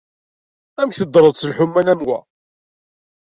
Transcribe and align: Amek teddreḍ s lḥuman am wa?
Amek 0.79 0.95
teddreḍ 0.97 1.35
s 1.37 1.43
lḥuman 1.51 1.91
am 1.93 2.01
wa? 2.07 2.19